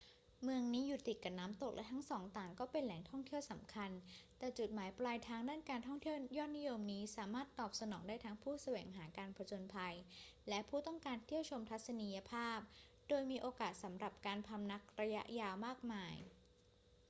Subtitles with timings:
[0.43, 3.91] เมืองนี้อยู่ติดกับน้ำตก และทั้งสองต่างก็เป็นแหล่งท่องเที่ยวสำคัญ
[4.37, 9.95] แต่จุดหมายปลายทางด้านการท่องเที่ยวยอดนิยมนี้สามารถตอบสนองได้ทั้งผู้แสวงหาการผจญภัย
[10.49, 12.59] และผู้ต้องการเที่ยวชมทัศนียภาพ
[13.09, 16.15] โดยมีโอกาสสำหรับการพำนักระยะยาวมากมาย